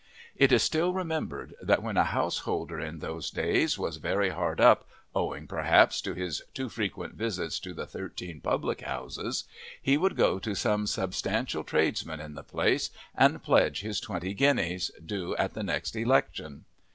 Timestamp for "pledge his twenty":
13.43-14.33